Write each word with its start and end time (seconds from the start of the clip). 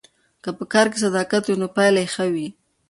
که 0.43 0.49
په 0.57 0.63
کار 0.73 0.85
کې 0.91 0.97
صداقت 1.05 1.43
وي 1.47 1.55
نو 1.61 1.67
پایله 1.75 1.99
یې 2.03 2.11
ښه 2.13 2.25
وي. 2.33 2.47